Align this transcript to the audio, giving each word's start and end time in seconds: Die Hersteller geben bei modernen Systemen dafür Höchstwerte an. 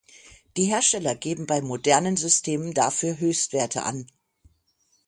Die 0.57 0.65
Hersteller 0.65 1.13
geben 1.15 1.45
bei 1.45 1.61
modernen 1.61 2.17
Systemen 2.17 2.73
dafür 2.73 3.19
Höchstwerte 3.19 3.83
an. 3.83 4.07